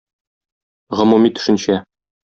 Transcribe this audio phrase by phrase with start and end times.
[1.01, 1.81] Гомуми төшенчә.